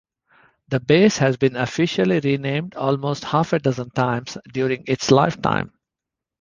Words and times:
The 0.69 0.79
base 0.79 1.19
has 1.19 1.37
been 1.37 1.55
officially 1.55 2.19
renamed 2.19 2.73
almost 2.73 3.23
half-a-dozen 3.23 3.91
times 3.91 4.35
during 4.51 4.85
its 4.87 5.11
lifetime. 5.11 5.73